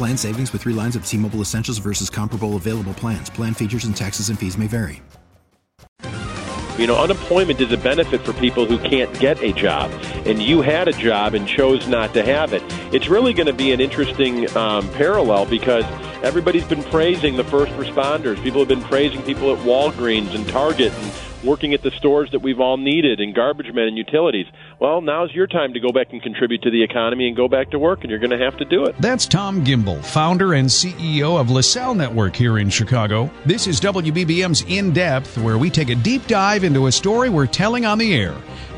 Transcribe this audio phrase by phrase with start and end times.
[0.00, 3.28] Plan savings with three lines of T Mobile Essentials versus comparable available plans.
[3.28, 5.02] Plan features and taxes and fees may vary.
[6.78, 9.90] You know, unemployment is a benefit for people who can't get a job.
[10.24, 12.62] And you had a job and chose not to have it.
[12.94, 15.84] It's really going to be an interesting um, parallel because
[16.24, 18.42] everybody's been praising the first responders.
[18.42, 21.12] People have been praising people at Walgreens and Target and
[21.44, 24.46] working at the stores that we've all needed and garbage men and utilities.
[24.80, 27.70] Well, now's your time to go back and contribute to the economy and go back
[27.72, 28.96] to work, and you're going to have to do it.
[28.98, 33.30] That's Tom Gimbel, founder and CEO of LaSalle Network here in Chicago.
[33.44, 37.46] This is WBBM's In Depth, where we take a deep dive into a story we're
[37.46, 38.34] telling on the air.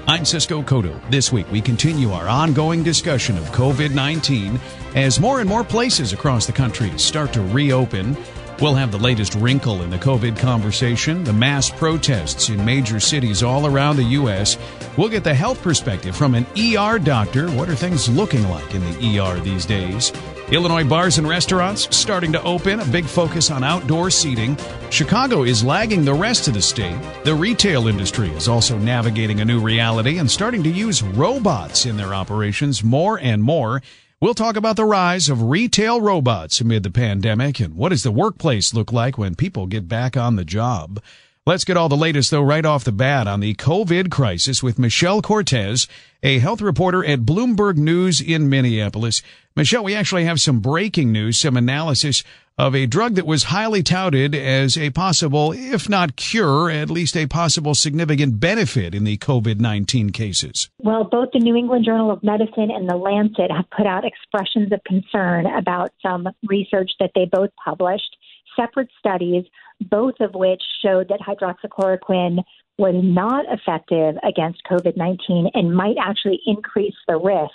[0.08, 1.00] I'm Cisco Cotto.
[1.08, 4.58] This week, we continue our ongoing discussion of COVID 19
[4.96, 8.16] as more and more places across the country start to reopen.
[8.62, 13.42] We'll have the latest wrinkle in the COVID conversation, the mass protests in major cities
[13.42, 14.56] all around the U.S.
[14.96, 17.50] We'll get the health perspective from an ER doctor.
[17.50, 20.12] What are things looking like in the ER these days?
[20.52, 24.56] Illinois bars and restaurants starting to open, a big focus on outdoor seating.
[24.90, 26.96] Chicago is lagging the rest of the state.
[27.24, 31.96] The retail industry is also navigating a new reality and starting to use robots in
[31.96, 33.82] their operations more and more.
[34.22, 38.12] We'll talk about the rise of retail robots amid the pandemic and what does the
[38.12, 41.02] workplace look like when people get back on the job.
[41.44, 44.78] Let's get all the latest, though, right off the bat on the COVID crisis with
[44.78, 45.88] Michelle Cortez,
[46.22, 49.22] a health reporter at Bloomberg News in Minneapolis.
[49.56, 52.22] Michelle, we actually have some breaking news, some analysis
[52.58, 57.16] of a drug that was highly touted as a possible, if not cure, at least
[57.16, 60.70] a possible significant benefit in the COVID-19 cases.
[60.78, 64.72] Well, both the New England Journal of Medicine and the Lancet have put out expressions
[64.72, 68.16] of concern about some research that they both published,
[68.54, 69.44] separate studies,
[69.80, 72.42] both of which showed that hydroxychloroquine
[72.78, 77.52] was not effective against COVID 19 and might actually increase the risks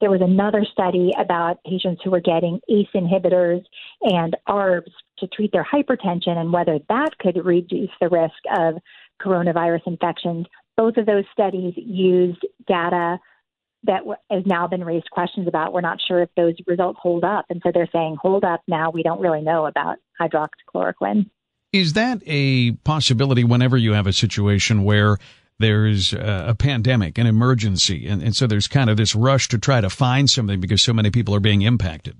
[0.00, 3.62] there was another study about patients who were getting ACE inhibitors
[4.02, 8.76] and ARBs to treat their hypertension and whether that could reduce the risk of
[9.22, 10.46] coronavirus infections.
[10.76, 13.18] Both of those studies used data
[13.84, 15.72] that has now been raised questions about.
[15.72, 17.46] We're not sure if those results hold up.
[17.50, 21.28] And so they're saying, hold up now, we don't really know about hydroxychloroquine.
[21.72, 25.18] Is that a possibility whenever you have a situation where
[25.60, 29.80] there's a pandemic, an emergency, and, and so there's kind of this rush to try
[29.80, 32.16] to find something because so many people are being impacted.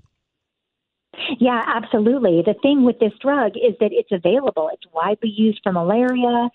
[1.39, 2.43] Yeah, absolutely.
[2.45, 4.69] The thing with this drug is that it's available.
[4.73, 6.49] It's widely used for malaria.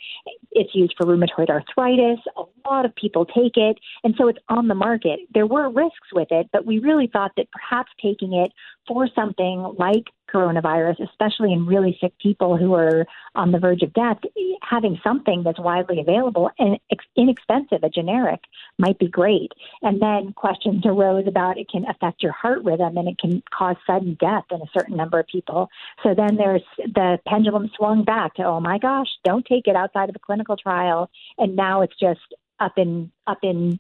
[0.53, 2.21] It's used for rheumatoid arthritis.
[2.37, 3.79] A lot of people take it.
[4.05, 5.21] And so it's on the market.
[5.33, 8.53] There were risks with it, but we really thought that perhaps taking it
[8.87, 13.93] for something like coronavirus, especially in really sick people who are on the verge of
[13.93, 14.19] death,
[14.63, 16.79] having something that's widely available and
[17.17, 18.41] inexpensive, a generic,
[18.79, 19.53] might be great.
[19.83, 23.77] And then questions arose about it can affect your heart rhythm and it can cause
[23.87, 25.69] sudden death in a certain number of people.
[26.03, 30.09] So then there's the pendulum swung back to, oh my gosh, don't take it outside
[30.09, 31.11] of a clinical trial.
[31.39, 32.21] And now it's just
[32.59, 33.79] up in up in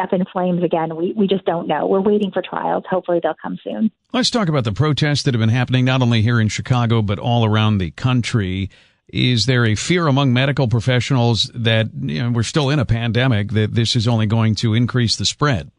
[0.00, 0.94] up in flames again.
[0.96, 1.86] We, we just don't know.
[1.86, 2.84] We're waiting for trials.
[2.88, 3.90] Hopefully they'll come soon.
[4.12, 7.18] Let's talk about the protests that have been happening not only here in Chicago, but
[7.18, 8.70] all around the country.
[9.08, 13.52] Is there a fear among medical professionals that you know, we're still in a pandemic,
[13.52, 15.70] that this is only going to increase the spread?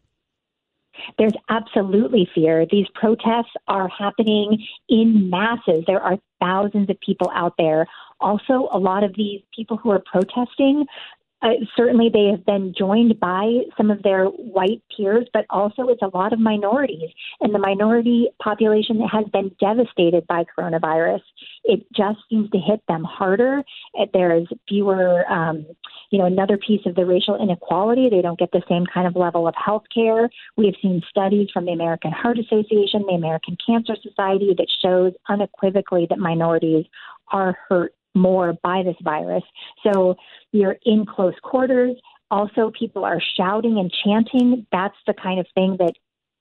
[1.18, 2.65] There's absolutely fear.
[2.69, 5.83] These protests are happening in masses.
[5.88, 7.88] There are thousands of people out there.
[8.19, 10.85] Also, a lot of these people who are protesting
[11.41, 16.01] uh, certainly they have been joined by some of their white peers, but also it's
[16.01, 17.09] a lot of minorities.
[17.39, 21.21] And the minority population has been devastated by coronavirus.
[21.63, 23.63] It just seems to hit them harder.
[24.13, 25.65] There's fewer, um,
[26.11, 28.09] you know, another piece of the racial inequality.
[28.09, 30.29] They don't get the same kind of level of health care.
[30.57, 35.13] We have seen studies from the American Heart Association, the American Cancer Society that shows
[35.27, 36.85] unequivocally that minorities
[37.31, 39.43] are hurt more by this virus.
[39.83, 40.15] So
[40.51, 41.95] you're in close quarters.
[42.29, 44.65] Also, people are shouting and chanting.
[44.71, 45.93] That's the kind of thing that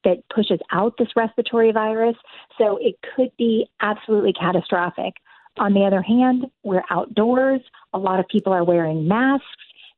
[0.05, 2.17] that pushes out this respiratory virus.
[2.56, 5.14] So it could be absolutely catastrophic.
[5.58, 7.61] On the other hand, we're outdoors.
[7.93, 9.44] A lot of people are wearing masks.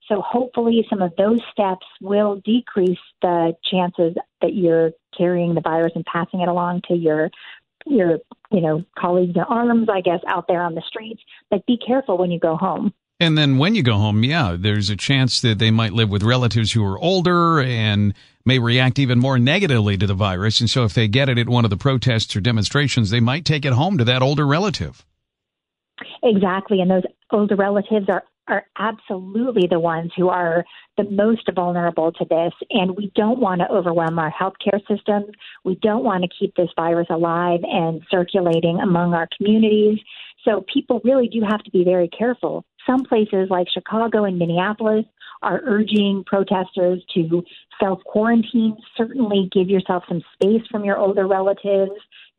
[0.09, 5.93] So hopefully, some of those steps will decrease the chances that you're carrying the virus
[5.95, 7.31] and passing it along to your
[7.87, 8.19] your
[8.51, 11.23] you know colleagues in arms, I guess, out there on the streets.
[11.51, 12.93] But be careful when you go home.
[13.21, 16.25] And then when you go home, yeah, there's a chance that they might live with
[16.25, 18.15] relatives who are older and
[18.45, 20.61] may react even more negatively to the virus.
[20.61, 23.45] And so if they get it at one of the protests or demonstrations, they might
[23.45, 25.07] take it home to that older relative.
[26.25, 26.81] Exactly.
[26.81, 30.65] And those older relatives are are absolutely the ones who are
[30.97, 32.53] the most vulnerable to this.
[32.71, 35.27] And we don't want to overwhelm our healthcare systems.
[35.65, 39.99] We don't want to keep this virus alive and circulating among our communities.
[40.45, 42.65] So people really do have to be very careful.
[42.85, 45.05] Some places like Chicago and Minneapolis
[45.43, 47.45] are urging protesters to
[47.81, 48.77] self quarantine.
[48.97, 51.93] Certainly give yourself some space from your older relatives.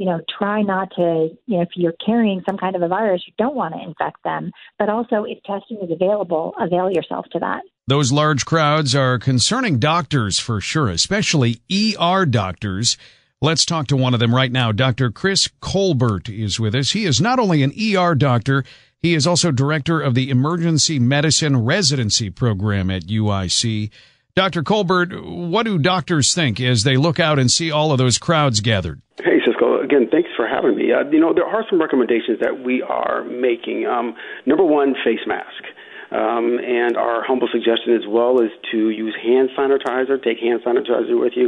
[0.04, 3.24] You know, try not to, you know, if you're carrying some kind of a virus,
[3.26, 4.52] you don't want to infect them.
[4.78, 7.62] But also, if testing is available, avail yourself to that.
[7.88, 12.98] Those large crowds are concerning doctors for sure, especially ER doctors.
[13.42, 14.74] Let's talk to one of them right now.
[14.74, 15.10] Dr.
[15.10, 16.92] Chris Colbert is with us.
[16.92, 18.66] He is not only an ER doctor,
[19.00, 23.90] he is also director of the Emergency Medicine Residency Program at UIC.
[24.36, 24.64] Dr.
[24.64, 28.60] Colbert, what do doctors think as they look out and see all of those crowds
[28.60, 29.02] gathered?
[29.24, 29.82] Hey, Cisco.
[29.82, 30.92] Again, thanks for having me.
[30.92, 33.86] Uh, you know, there are some recommendations that we are making.
[33.86, 34.16] Um,
[34.46, 35.64] number one, face mask.
[36.12, 40.22] Um, and our humble suggestion as well is to use hand sanitizer.
[40.24, 41.48] Take hand sanitizer with you.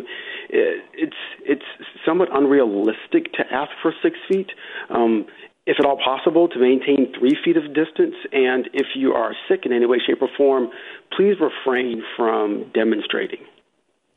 [0.49, 1.15] It, it's
[1.45, 1.65] it's
[2.03, 4.49] somewhat unrealistic to ask for six feet.
[4.89, 5.27] Um,
[5.67, 8.15] if at all possible, to maintain three feet of distance.
[8.31, 10.69] And if you are sick in any way, shape, or form,
[11.15, 13.39] please refrain from demonstrating.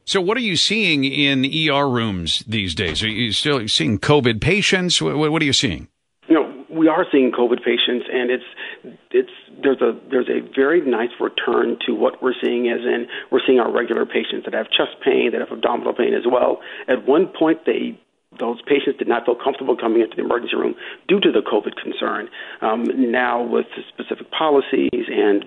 [0.08, 3.04] So, what are you seeing in ER rooms these days?
[3.04, 5.02] Are you still seeing COVID patients?
[5.02, 5.86] What, are you seeing?
[6.28, 9.30] You know, we are seeing COVID patients, and it's it's
[9.62, 13.60] there's a there's a very nice return to what we're seeing as in we're seeing
[13.60, 16.62] our regular patients that have chest pain, that have abdominal pain as well.
[16.88, 18.00] At one point, they
[18.38, 20.74] those patients did not feel comfortable coming into the emergency room
[21.06, 22.30] due to the COVID concern.
[22.62, 25.44] Um, now, with specific policies and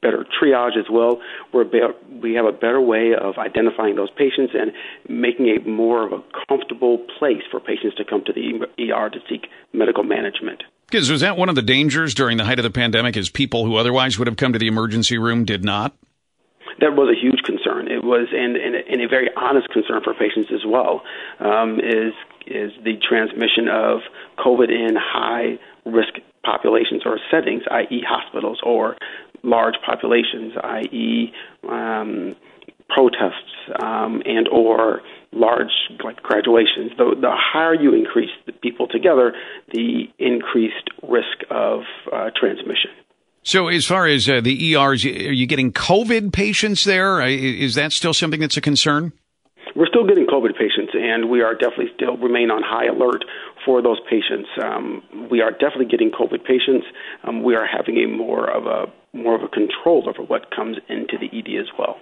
[0.00, 1.20] better triage as well,
[1.52, 1.80] we're be-
[2.22, 4.72] we have a better way of identifying those patients and
[5.08, 9.18] making it more of a comfortable place for patients to come to the ER to
[9.28, 10.62] seek medical management.
[10.86, 13.16] Because was that one of the dangers during the height of the pandemic?
[13.16, 15.94] Is people who otherwise would have come to the emergency room did not?
[16.80, 17.90] that was a huge concern.
[17.90, 21.02] It was, and, and, and a very honest concern for patients as well,
[21.40, 22.14] um, is
[22.46, 24.00] is the transmission of
[24.38, 26.14] COVID in high risk
[26.44, 28.96] populations or settings, i.e., hospitals or
[29.48, 31.32] large populations, i.e.,
[31.68, 32.36] um,
[32.88, 33.52] protests
[33.82, 35.02] um, and or
[35.32, 35.70] large
[36.02, 36.92] like graduations.
[36.96, 39.34] The, the higher you increase the people together,
[39.72, 41.80] the increased risk of
[42.12, 42.90] uh, transmission.
[43.42, 47.22] So, as far as uh, the ERs, are you getting COVID patients there?
[47.22, 47.28] Uh,
[47.74, 49.12] that still something that's a concern?
[49.76, 53.24] We're still getting COVID patients, and we are definitely still remain on high alert
[53.64, 54.48] for those patients.
[54.62, 56.86] Um, we are definitely getting COVID patients.
[57.22, 60.76] Um, we are having a more of a more of a control over what comes
[60.88, 61.98] into the ED as well.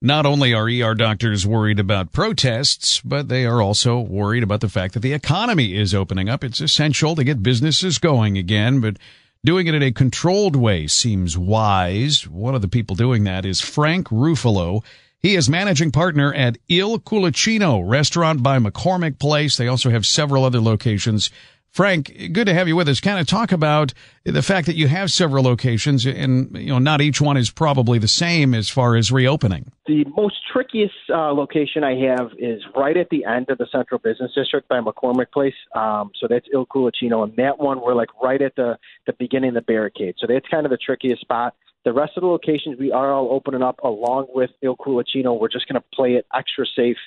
[0.00, 4.68] Not only are ER doctors worried about protests, but they are also worried about the
[4.68, 6.42] fact that the economy is opening up.
[6.42, 8.96] It's essential to get businesses going again, but
[9.44, 12.28] Doing it in a controlled way seems wise.
[12.28, 14.84] One of the people doing that is Frank Ruffalo.
[15.18, 19.56] He is managing partner at Il Culaccino restaurant by McCormick Place.
[19.56, 21.28] They also have several other locations
[21.72, 23.00] Frank, good to have you with us.
[23.00, 27.00] Kind of talk about the fact that you have several locations and, you know, not
[27.00, 29.72] each one is probably the same as far as reopening.
[29.86, 33.98] The most trickiest uh, location I have is right at the end of the Central
[33.98, 35.54] Business District by McCormick Place.
[35.74, 37.24] Um, so that's Il Culaccino.
[37.24, 38.76] And that one, we're like right at the,
[39.06, 40.16] the beginning of the barricade.
[40.18, 41.54] So that's kind of the trickiest spot.
[41.84, 45.40] The rest of the locations we are all opening up along with Il Culaccino.
[45.40, 46.98] We're just going to play it extra safe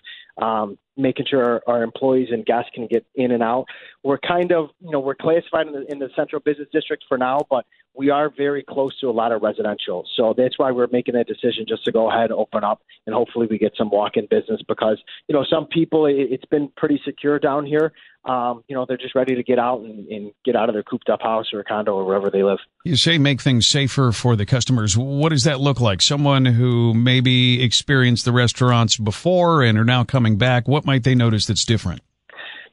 [0.41, 3.65] um, making sure our, our employees and guests can get in and out.
[4.03, 7.17] We're kind of, you know, we're classified in the, in the central business district for
[7.17, 7.65] now, but
[7.97, 10.05] we are very close to a lot of residential.
[10.15, 13.15] So that's why we're making that decision just to go ahead and open up and
[13.15, 16.99] hopefully we get some walk-in business because, you know, some people, it, it's been pretty
[17.05, 17.93] secure down here.
[18.25, 20.83] Um, you know, they're just ready to get out and, and get out of their
[20.83, 22.57] cooped up house or condo or wherever they live.
[22.83, 24.97] You say make things safer for the customers.
[24.97, 26.01] What does that look like?
[26.01, 31.13] Someone who maybe experienced the restaurants before and are now coming back, what might they
[31.13, 32.01] notice that's different?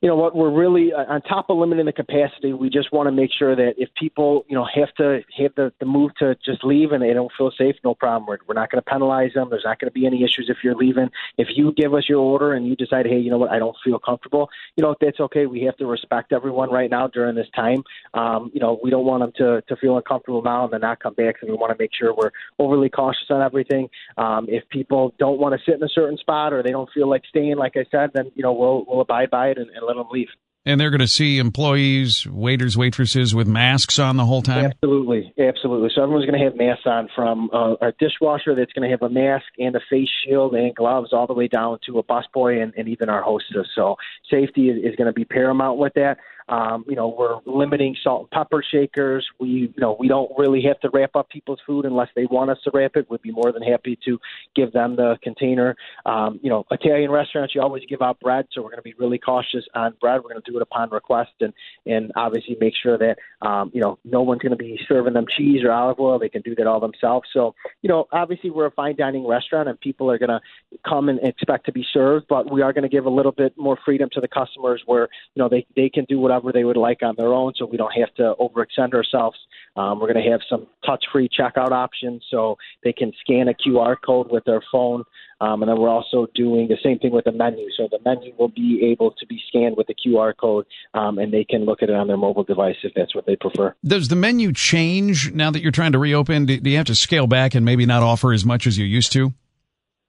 [0.03, 3.07] You know what we're really uh, on top of limiting the capacity we just want
[3.07, 6.35] to make sure that if people you know have to have the, the move to
[6.45, 8.27] just leave and they don't feel safe no problem.
[8.27, 9.49] We're, we're not going to penalize them.
[9.49, 11.09] There's not going to be any issues if you're leaving.
[11.39, 13.77] If you give us your order and you decide hey you know what i don't
[13.85, 15.47] feel comfortable you know that's okay.
[15.47, 17.85] We have to respect everyone right now during this time.
[18.15, 21.01] Um, you know we don't want them to to feel uncomfortable now and then not
[21.01, 23.89] come back so we want to make sure we're overly cautious on everything.
[24.19, 27.09] Um, if people don't want to sit in a certain spot or they don't feel
[27.09, 29.92] like staying like i said then you know we'll we'll abide by it and, and
[29.97, 30.29] let them leave.
[30.65, 34.67] And they're going to see employees, waiters, waitresses with masks on the whole time?
[34.67, 35.35] Absolutely.
[35.37, 35.91] Absolutely.
[35.93, 39.03] So everyone's going to have masks on from uh, our dishwasher that's going to have
[39.03, 42.63] a mask and a face shield and gloves all the way down to a busboy
[42.63, 43.67] and, and even our hostess.
[43.75, 43.97] So
[44.31, 46.19] safety is, is going to be paramount with that.
[46.49, 49.27] Um, you know, we're limiting salt and pepper shakers.
[49.39, 52.51] We, you know, we don't really have to wrap up people's food unless they want
[52.51, 53.11] us to wrap it.
[53.11, 54.19] We'd be more than happy to
[54.55, 55.77] give them the container.
[56.05, 58.95] Um, you know, Italian restaurants, you always give out bread, so we're going to be
[58.99, 60.21] really cautious on bread.
[60.23, 61.53] We're going to do it upon request, and
[61.87, 65.27] and obviously make sure that um, you know no one's going to be serving them
[65.37, 66.19] cheese or olive oil.
[66.19, 67.29] They can do that all themselves.
[67.33, 70.41] So, you know, obviously we're a fine dining restaurant, and people are going to
[70.89, 73.57] come and expect to be served, but we are going to give a little bit
[73.57, 76.65] more freedom to the customers, where you know they they can do whatever whatever they
[76.65, 79.37] would like on their own so we don't have to overextend ourselves.
[79.77, 83.55] Um, we're going to have some touch free checkout options so they can scan a
[83.55, 85.05] QR code with their phone.
[85.41, 87.69] Um, and then we're also doing the same thing with the menu.
[87.77, 91.33] So the menu will be able to be scanned with the QR code um, and
[91.33, 93.75] they can look at it on their mobile device if that's what they prefer.
[93.85, 96.47] Does the menu change now that you're trying to reopen?
[96.47, 99.13] Do you have to scale back and maybe not offer as much as you used
[99.13, 99.33] to?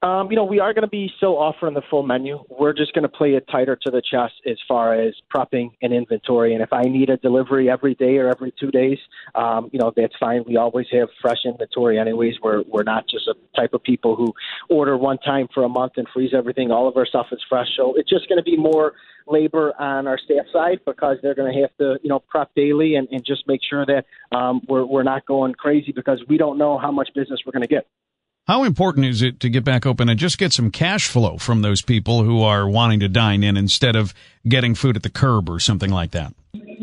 [0.03, 2.43] Um, you know, we are going to be still offering the full menu.
[2.49, 5.93] We're just going to play it tighter to the chest as far as prepping and
[5.93, 6.53] inventory.
[6.53, 8.97] And if I need a delivery every day or every two days,
[9.33, 10.43] um, you know, that's fine.
[10.45, 12.35] We always have fresh inventory, anyways.
[12.43, 14.33] We're we're not just a type of people who
[14.69, 16.69] order one time for a month and freeze everything.
[16.69, 18.93] All of our stuff is fresh, so it's just going to be more
[19.25, 22.95] labor on our staff side because they're going to have to, you know, prep daily
[22.95, 24.03] and, and just make sure that
[24.35, 27.61] um, we're we're not going crazy because we don't know how much business we're going
[27.61, 27.87] to get.
[28.45, 31.61] How important is it to get back open and just get some cash flow from
[31.61, 34.13] those people who are wanting to dine in instead of
[34.45, 36.33] getting food at the curb or something like that?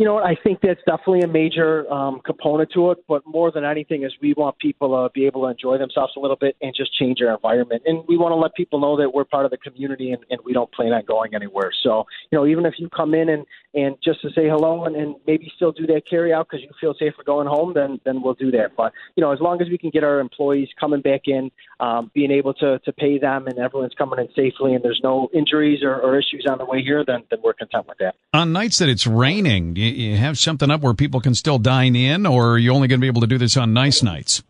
[0.00, 3.04] you know, I think that's definitely a major um, component to it.
[3.06, 6.20] But more than anything, is we want people to be able to enjoy themselves a
[6.20, 7.82] little bit and just change our environment.
[7.84, 10.40] And we want to let people know that we're part of the community and, and
[10.42, 11.70] we don't plan on going anywhere.
[11.82, 14.96] So, you know, even if you come in and and just to say hello and,
[14.96, 18.22] and maybe still do that carry out because you feel safer going home, then then
[18.22, 18.72] we'll do that.
[18.76, 22.10] But you know, as long as we can get our employees coming back in, um,
[22.14, 25.82] being able to to pay them, and everyone's coming in safely, and there's no injuries
[25.82, 28.14] or, or issues on the way here, then then we're content with that.
[28.32, 31.94] On nights that it's raining you, you have something up where people can still dine
[31.94, 34.42] in, or are you only going to be able to do this on nice nights?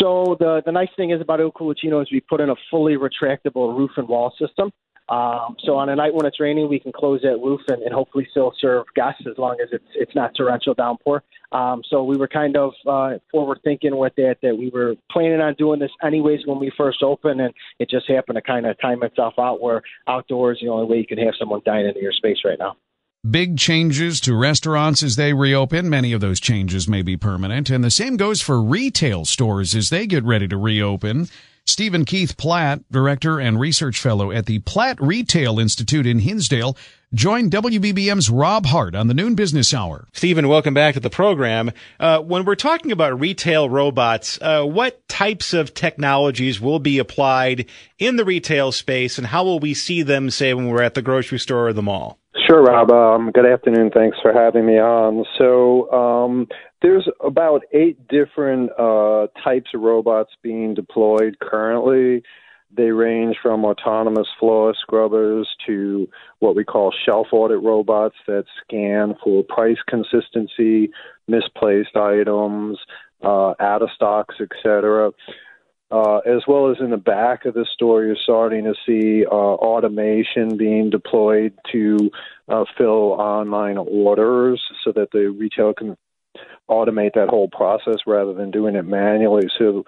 [0.00, 2.96] So the the nice thing is about Il Cucina is we put in a fully
[2.96, 4.72] retractable roof and wall system.
[5.08, 7.94] Um, so on a night when it's raining, we can close that roof and, and
[7.94, 11.22] hopefully still serve guests as long as it's it's not torrential downpour.
[11.52, 15.40] Um, so we were kind of uh, forward thinking with that that we were planning
[15.40, 18.80] on doing this anyways when we first opened, and it just happened to kind of
[18.80, 22.00] time itself out where outdoors is the only way you can have someone dine into
[22.00, 22.76] your space right now.
[23.28, 25.90] Big changes to restaurants as they reopen.
[25.90, 27.70] Many of those changes may be permanent.
[27.70, 31.26] And the same goes for retail stores as they get ready to reopen.
[31.68, 36.76] Stephen Keith Platt, Director and Research Fellow at the Platt Retail Institute in Hinsdale,
[37.12, 40.06] joined WBBM's Rob Hart on the Noon Business Hour.
[40.12, 41.72] Stephen, welcome back to the program.
[41.98, 47.66] Uh, when we're talking about retail robots, uh, what types of technologies will be applied
[47.98, 51.02] in the retail space and how will we see them, say, when we're at the
[51.02, 52.20] grocery store or the mall?
[52.48, 52.92] Sure, Rob.
[52.92, 53.90] Um, good afternoon.
[53.92, 55.24] Thanks for having me on.
[55.36, 56.46] So, um,
[56.80, 62.22] there's about eight different uh, types of robots being deployed currently.
[62.76, 66.06] They range from autonomous floor scrubbers to
[66.38, 70.90] what we call shelf audit robots that scan for price consistency,
[71.26, 72.78] misplaced items,
[73.24, 75.10] uh, out of stocks, etc.
[75.88, 79.34] Uh, as well as in the back of the store, you're starting to see uh,
[79.34, 82.10] automation being deployed to
[82.48, 85.96] uh, fill online orders so that the retailer can
[86.68, 89.48] automate that whole process rather than doing it manually.
[89.56, 89.84] So,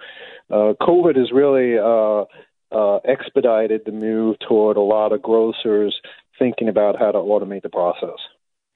[0.49, 5.99] uh, COVID has really uh, expedited the move toward a lot of grocers
[6.39, 8.17] thinking about how to automate the process.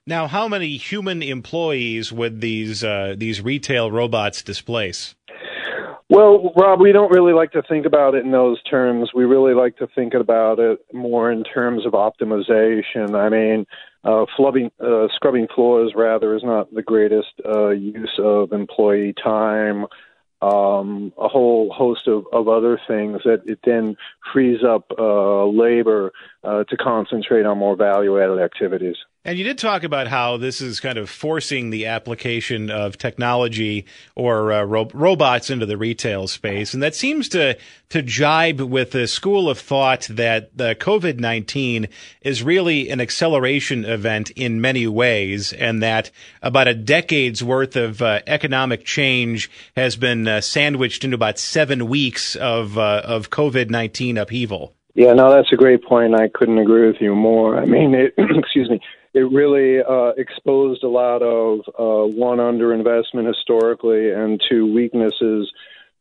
[0.06, 5.16] Now, how many human employees would these these retail robots displace?
[6.14, 9.10] Well, Rob, we don't really like to think about it in those terms.
[9.16, 13.16] We really like to think about it more in terms of optimization.
[13.16, 13.66] I mean,
[14.04, 19.88] uh, flubbing, uh, scrubbing floors, rather, is not the greatest uh, use of employee time.
[20.44, 23.98] Um, a whole host of, of other things that it then
[24.32, 26.12] frees up uh, labor
[26.44, 28.98] uh, to concentrate on more value added activities.
[29.26, 33.86] And you did talk about how this is kind of forcing the application of technology
[34.18, 38.92] or uh, ro- robots into the retail space, and that seems to to jibe with
[38.92, 41.88] the school of thought that the COVID nineteen
[42.22, 46.12] is really an acceleration event in many ways, and that
[46.42, 51.88] about a decade's worth of uh, economic change has been uh, sandwiched into about seven
[51.88, 54.76] weeks of uh, of COVID nineteen upheaval.
[54.96, 56.14] Yeah, no, that's a great point.
[56.14, 57.58] I couldn't agree with you more.
[57.58, 58.82] I mean, it, excuse me
[59.14, 65.52] it really uh, exposed a lot of uh, one underinvestment historically and two weaknesses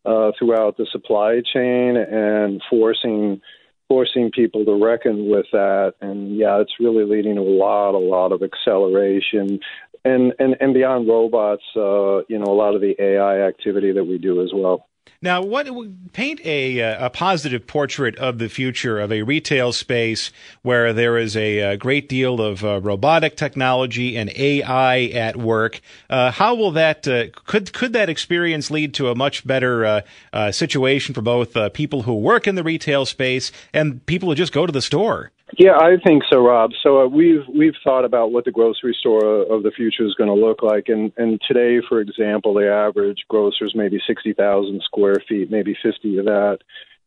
[0.05, 3.41] uh, throughout the supply chain and forcing
[3.89, 5.95] forcing people to reckon with that.
[6.01, 9.61] And yeah it's really leading to a lot a lot of acceleration.
[10.05, 14.05] And and and beyond robots uh, you know a lot of the AI activity that
[14.05, 14.89] we do as well
[15.25, 15.69] now, what
[16.13, 20.33] paint a uh, a positive portrait of the future of a retail space
[20.63, 25.81] where there is a, a great deal of uh, robotic technology and AI at work.
[26.11, 30.01] Uh, how will that uh, could could that experience lead to a much better uh,
[30.33, 34.53] uh, situation for both people who work in the retail space and people who just
[34.53, 35.31] go to the store?
[35.59, 36.71] Yeah, I think so, Rob.
[36.83, 40.29] So uh, we've we've thought about what the grocery store of the future is going
[40.29, 44.81] to look like, and and today, for example, the average grocer is maybe sixty thousand
[44.83, 46.59] square feet, maybe fifty of that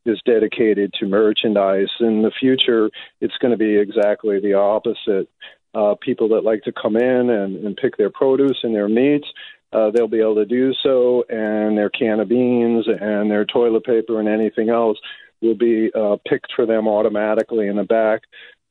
[0.05, 1.89] is dedicated to merchandise.
[1.99, 5.27] In the future, it's going to be exactly the opposite.
[5.73, 9.27] Uh, people that like to come in and, and pick their produce and their meats,
[9.73, 13.83] uh, they'll be able to do so, and their can of beans and their toilet
[13.83, 14.97] paper and anything else
[15.41, 18.21] will be uh, picked for them automatically in the back.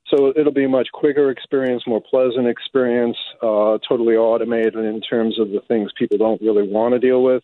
[0.08, 5.38] So it'll be a much quicker experience, more pleasant experience, uh, totally automated in terms
[5.40, 7.42] of the things people don't really want to deal with.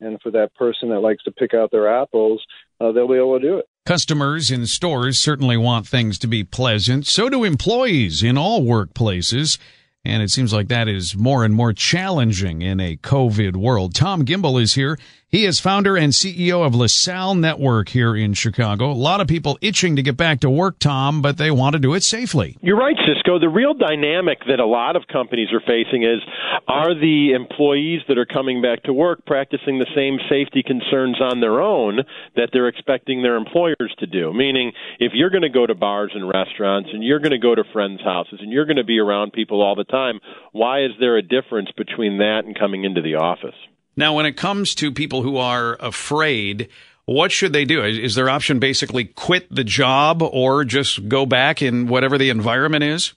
[0.00, 2.44] And for that person that likes to pick out their apples,
[2.80, 3.66] uh, they'll be able to do it.
[3.86, 7.06] Customers in stores certainly want things to be pleasant.
[7.06, 9.58] So do employees in all workplaces.
[10.04, 13.94] And it seems like that is more and more challenging in a COVID world.
[13.94, 14.98] Tom Gimbel is here.
[15.32, 18.90] He is founder and CEO of LaSalle Network here in Chicago.
[18.90, 21.78] A lot of people itching to get back to work, Tom, but they want to
[21.78, 22.58] do it safely.
[22.60, 23.38] You're right, Cisco.
[23.38, 26.20] The real dynamic that a lot of companies are facing is
[26.68, 31.40] are the employees that are coming back to work practicing the same safety concerns on
[31.40, 32.00] their own
[32.36, 34.34] that they're expecting their employers to do?
[34.34, 37.54] Meaning, if you're going to go to bars and restaurants and you're going to go
[37.54, 40.20] to friends' houses and you're going to be around people all the time,
[40.52, 43.56] why is there a difference between that and coming into the office?
[43.96, 46.68] Now, when it comes to people who are afraid,
[47.04, 47.84] what should they do?
[47.84, 52.84] Is their option basically quit the job or just go back in whatever the environment
[52.84, 53.12] is?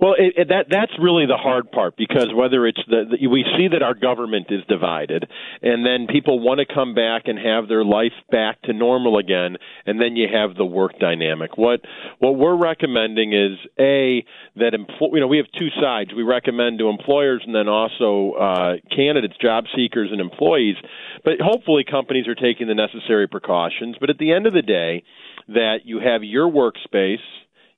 [0.00, 3.44] Well, it, it, that that's really the hard part because whether it's the, the we
[3.56, 5.28] see that our government is divided,
[5.62, 9.56] and then people want to come back and have their life back to normal again,
[9.86, 11.56] and then you have the work dynamic.
[11.56, 11.80] What
[12.18, 14.24] what we're recommending is a
[14.56, 16.10] that empl- you know we have two sides.
[16.14, 20.76] We recommend to employers and then also uh, candidates, job seekers, and employees.
[21.24, 23.96] But hopefully, companies are taking the necessary precautions.
[23.98, 25.04] But at the end of the day,
[25.48, 27.18] that you have your workspace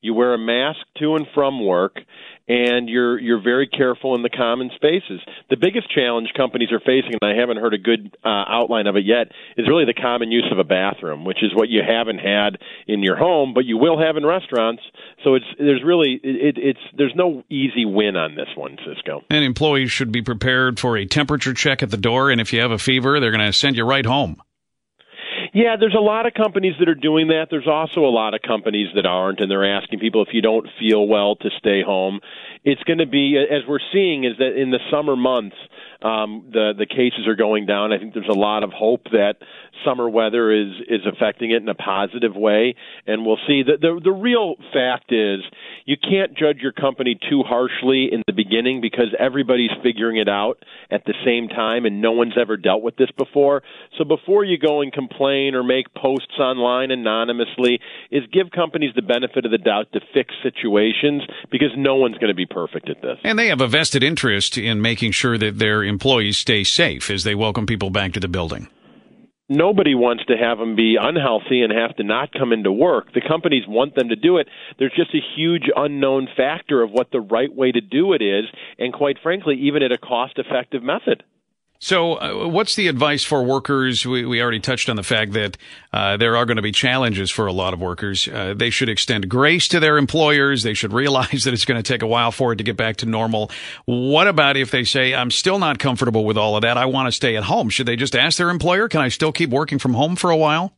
[0.01, 1.97] you wear a mask to and from work,
[2.47, 5.21] and you're you're very careful in the common spaces.
[5.51, 8.97] The biggest challenge companies are facing, and I haven't heard a good uh, outline of
[8.97, 12.19] it yet, is really the common use of a bathroom, which is what you haven't
[12.19, 14.83] had in your home, but you will have in restaurants.
[15.25, 19.25] So it's there's really it, it's there's no easy win on this one, Cisco.
[19.31, 22.61] And employees should be prepared for a temperature check at the door, and if you
[22.61, 24.41] have a fever, they're going to send you right home.
[25.59, 27.49] Yeah, there's a lot of companies that are doing that.
[27.51, 30.69] There's also a lot of companies that aren't, and they're asking people if you don't
[30.79, 32.21] feel well to stay home.
[32.63, 35.57] It's going to be, as we're seeing, is that in the summer months,
[36.01, 37.93] um, the the cases are going down.
[37.93, 39.37] I think there's a lot of hope that
[39.85, 43.63] summer weather is is affecting it in a positive way, and we'll see.
[43.65, 45.41] The the, the real fact is
[45.87, 50.63] you can't judge your company too harshly in the beginning because everybody's figuring it out
[50.91, 53.63] at the same time, and no one's ever dealt with this before.
[53.97, 57.81] So before you go and complain or make posts online anonymously,
[58.13, 62.29] is give companies the benefit of the doubt to fix situations because no one's going
[62.29, 63.19] to be perfect at this.
[63.25, 67.25] And they have a vested interest in making sure that their employees stay safe as
[67.25, 68.69] they welcome people back to the building.
[69.49, 73.13] nobody wants to have them be unhealthy and have to not come into work.
[73.15, 74.47] The companies want them to do it.
[74.79, 78.45] There's just a huge unknown factor of what the right way to do it is,
[78.79, 81.25] and quite frankly, even at a cost effective method.
[81.81, 84.05] So, uh, what's the advice for workers?
[84.05, 85.57] We, we already touched on the fact that
[85.93, 88.27] uh, there are going to be challenges for a lot of workers.
[88.27, 90.65] Uh, they should extend grace to their employers.
[90.65, 92.97] They should realize that it's going to take a while for it to get back
[92.97, 93.53] to normal.
[93.85, 96.77] What about if they say, I'm still not comfortable with all of that?
[96.77, 97.71] I want to stay at home.
[97.71, 100.37] Should they just ask their employer, can I still keep working from home for a
[100.37, 100.78] while?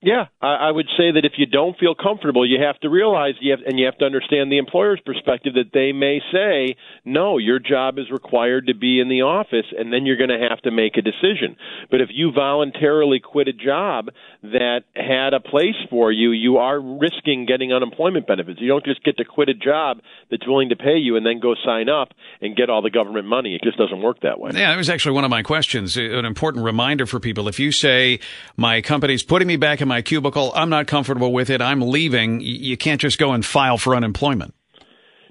[0.00, 3.34] Yeah, I, I would say that if you don't feel comfortable, you have to realize
[3.40, 7.38] you have, and you have to understand the employer's perspective that they may say, no,
[7.38, 10.60] your job is required to be in the office, and then you're going to have
[10.62, 11.56] to make a decision.
[11.90, 14.10] But if you voluntarily quit a job
[14.44, 18.60] that had a place for you, you are risking getting unemployment benefits.
[18.60, 19.98] You don't just get to quit a job
[20.30, 23.26] that's willing to pay you and then go sign up and get all the government
[23.26, 23.56] money.
[23.56, 24.52] It just doesn't work that way.
[24.54, 25.98] Yeah, that was actually one of my questions.
[25.98, 27.48] Uh, an important reminder for people.
[27.48, 28.20] If you say,
[28.56, 30.52] my company's putting me back in my cubicle.
[30.54, 31.60] I'm not comfortable with it.
[31.60, 32.40] I'm leaving.
[32.40, 34.54] You can't just go and file for unemployment.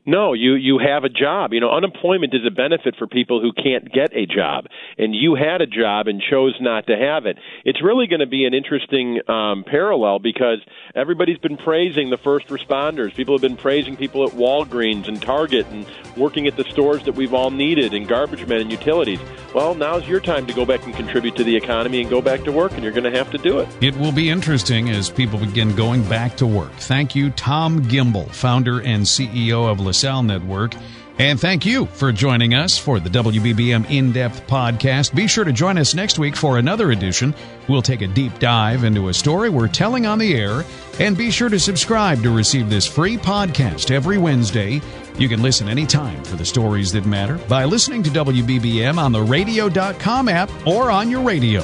[0.08, 1.52] No, you you have a job.
[1.52, 4.68] You know, unemployment is a benefit for people who can't get a job,
[4.98, 7.38] and you had a job and chose not to have it.
[7.66, 10.60] It's really going to be an interesting um, parallel because
[10.96, 13.14] everybody's been praising the first responders.
[13.16, 17.16] People have been praising people at Walgreens and Target and working at the stores that
[17.16, 19.20] we've all needed and garbage men and utilities.
[19.54, 22.44] Well, now's your time to go back and contribute to the economy and go back
[22.46, 23.68] to work, and you're going to have to do it.
[23.82, 26.72] It will be interesting as people begin going back to work.
[26.74, 30.76] Thank you, Tom Gimbel, founder and CEO of LaSalle Network.
[31.18, 35.16] And thank you for joining us for the WBBM In Depth podcast.
[35.16, 37.34] Be sure to join us next week for another edition.
[37.68, 40.64] We'll take a deep dive into a story we're telling on the air.
[41.00, 44.80] And be sure to subscribe to receive this free podcast every Wednesday.
[45.18, 49.24] You can listen anytime for the stories that matter by listening to WBBM on the
[49.24, 51.62] radio.com app or on your radio.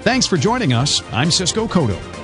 [0.00, 1.02] Thanks for joining us.
[1.12, 2.23] I'm Cisco Cotto.